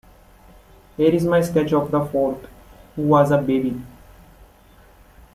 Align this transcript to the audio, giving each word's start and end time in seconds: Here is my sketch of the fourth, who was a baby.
Here 0.97 1.13
is 1.13 1.25
my 1.25 1.41
sketch 1.41 1.73
of 1.73 1.91
the 1.91 2.03
fourth, 2.03 2.47
who 2.95 3.03
was 3.03 3.29
a 3.29 3.37
baby. 3.37 3.79